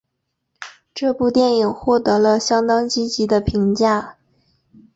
[0.95, 4.17] 这部电影获得了相当积极的评价。